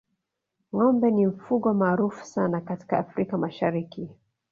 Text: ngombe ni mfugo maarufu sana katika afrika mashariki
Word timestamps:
ngombe 0.73 1.11
ni 1.11 1.25
mfugo 1.27 1.73
maarufu 1.73 2.25
sana 2.25 2.61
katika 2.61 2.97
afrika 2.97 3.37
mashariki 3.37 4.09